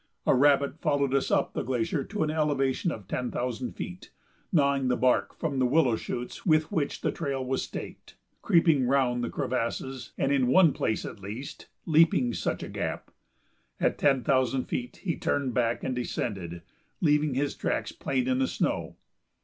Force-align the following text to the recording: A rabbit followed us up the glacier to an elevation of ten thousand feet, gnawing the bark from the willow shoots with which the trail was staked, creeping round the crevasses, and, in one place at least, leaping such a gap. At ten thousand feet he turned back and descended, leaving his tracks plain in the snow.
A 0.25 0.33
rabbit 0.33 0.79
followed 0.81 1.13
us 1.13 1.29
up 1.29 1.53
the 1.53 1.61
glacier 1.61 2.03
to 2.03 2.23
an 2.23 2.31
elevation 2.31 2.91
of 2.91 3.07
ten 3.07 3.29
thousand 3.29 3.73
feet, 3.73 4.09
gnawing 4.51 4.87
the 4.87 4.97
bark 4.97 5.37
from 5.37 5.59
the 5.59 5.65
willow 5.67 5.95
shoots 5.95 6.43
with 6.43 6.71
which 6.71 7.01
the 7.01 7.11
trail 7.11 7.45
was 7.45 7.61
staked, 7.61 8.15
creeping 8.41 8.87
round 8.87 9.23
the 9.23 9.29
crevasses, 9.29 10.13
and, 10.17 10.31
in 10.31 10.47
one 10.47 10.73
place 10.73 11.05
at 11.05 11.19
least, 11.19 11.67
leaping 11.85 12.33
such 12.33 12.63
a 12.63 12.67
gap. 12.67 13.11
At 13.79 13.99
ten 13.99 14.23
thousand 14.23 14.65
feet 14.65 15.01
he 15.03 15.17
turned 15.17 15.53
back 15.53 15.83
and 15.83 15.95
descended, 15.95 16.63
leaving 16.99 17.35
his 17.35 17.55
tracks 17.55 17.91
plain 17.91 18.27
in 18.27 18.39
the 18.39 18.47
snow. 18.47 18.95